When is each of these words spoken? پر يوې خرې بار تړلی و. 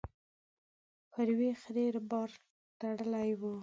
پر 1.11 1.27
يوې 1.33 1.51
خرې 1.61 1.85
بار 2.09 2.29
تړلی 2.79 3.29
و. 3.39 3.41